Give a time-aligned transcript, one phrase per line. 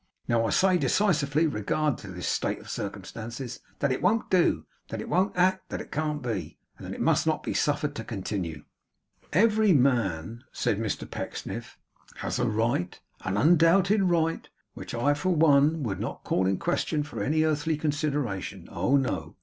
[0.27, 4.65] Now I say decisively with regard to this state of circumstances, that it won't do;
[4.89, 7.93] that it won't act; that it can't be; and that it must not be suffered
[7.97, 8.63] to continue.'
[9.31, 11.77] 'Every man,' said Mr Pecksniff,
[12.15, 17.03] 'has a right, an undoubted right, (which I, for one, would not call in question
[17.03, 19.35] for any earthly consideration; oh no!)